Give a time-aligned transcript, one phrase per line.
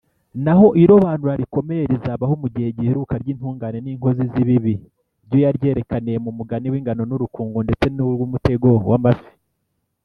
[0.43, 4.73] naho irobanura rikomeye rizabaho mu gihe giheruka ry’intungane n’inkozi z’ibibi
[5.25, 9.31] ryo yaryerekaniye mu mugani w’ingano n’urukungu ndetse n’uw’umutego w’amafi